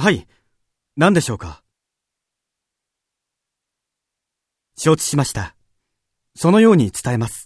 [0.00, 0.26] はい。
[0.96, 1.62] 何でしょうか？
[4.74, 5.54] 承知しました。
[6.34, 7.39] そのように伝えます。